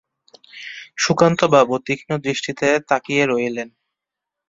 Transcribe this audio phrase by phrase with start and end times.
[0.97, 3.69] সুধাকান্তবাবু তীক্ষ্ণ দৃষ্টিতে তাকিয়ে রইলেন।